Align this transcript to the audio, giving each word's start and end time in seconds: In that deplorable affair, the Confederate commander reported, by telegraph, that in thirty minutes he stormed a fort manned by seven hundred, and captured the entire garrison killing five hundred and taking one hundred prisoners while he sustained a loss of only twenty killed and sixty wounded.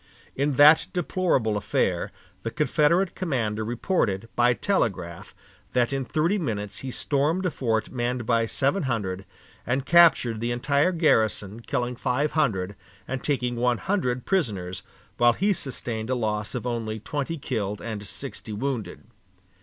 In 0.35 0.53
that 0.53 0.87
deplorable 0.93 1.57
affair, 1.57 2.11
the 2.41 2.49
Confederate 2.49 3.13
commander 3.13 3.63
reported, 3.63 4.27
by 4.35 4.55
telegraph, 4.55 5.35
that 5.73 5.93
in 5.93 6.05
thirty 6.05 6.39
minutes 6.39 6.79
he 6.79 6.89
stormed 6.89 7.45
a 7.45 7.51
fort 7.51 7.91
manned 7.91 8.25
by 8.25 8.47
seven 8.47 8.81
hundred, 8.89 9.25
and 9.63 9.85
captured 9.85 10.39
the 10.39 10.49
entire 10.51 10.91
garrison 10.91 11.59
killing 11.59 11.95
five 11.95 12.31
hundred 12.31 12.75
and 13.07 13.23
taking 13.23 13.57
one 13.57 13.77
hundred 13.77 14.25
prisoners 14.25 14.81
while 15.17 15.33
he 15.33 15.53
sustained 15.53 16.09
a 16.09 16.15
loss 16.15 16.55
of 16.55 16.65
only 16.65 16.99
twenty 16.99 17.37
killed 17.37 17.79
and 17.79 18.01
sixty 18.07 18.53
wounded. 18.53 19.03